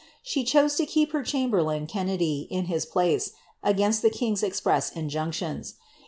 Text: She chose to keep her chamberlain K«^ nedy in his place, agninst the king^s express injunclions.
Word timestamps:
She 0.23 0.43
chose 0.43 0.73
to 0.77 0.87
keep 0.87 1.11
her 1.11 1.21
chamberlain 1.21 1.85
K«^ 1.85 1.99
nedy 2.03 2.47
in 2.49 2.65
his 2.65 2.87
place, 2.87 3.33
agninst 3.63 4.01
the 4.01 4.09
king^s 4.09 4.41
express 4.41 4.89
injunclions. 4.89 5.75